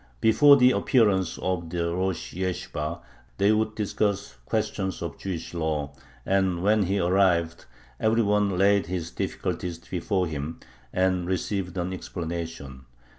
Before 0.19 0.57
the 0.57 0.71
appearance 0.71 1.37
of 1.37 1.69
the 1.69 1.93
rosh 1.93 2.33
yeshibah 2.33 3.01
they 3.37 3.51
would 3.51 3.75
discuss 3.75 4.35
questions 4.47 4.99
of 5.03 5.19
Jewish 5.19 5.53
law, 5.53 5.93
and 6.25 6.63
when 6.63 6.81
he 6.87 6.97
arrived 6.99 7.65
every 7.99 8.23
one 8.23 8.57
laid 8.57 8.87
his 8.87 9.11
difficulties 9.11 9.77
before 9.77 10.25
him, 10.25 10.59
and 10.91 11.27
received 11.27 11.77
an 11.77 11.93
explanation. 11.93 12.85